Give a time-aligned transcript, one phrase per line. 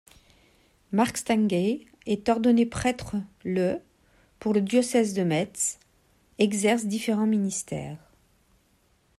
[0.91, 3.77] Marc Stenger est ordonné prêtre le
[4.39, 5.77] pour le diocèse de Metz,
[6.39, 7.99] exerce différents ministères.